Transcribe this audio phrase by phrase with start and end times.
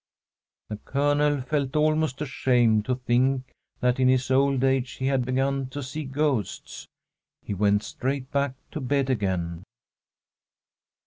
[0.69, 3.51] The Colonel felt almost ashamed to think
[3.81, 6.87] that in his old age he had beg^n to see ghosts.
[7.43, 9.61] He went straight back to bed again.